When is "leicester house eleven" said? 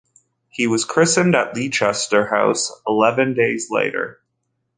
1.55-3.35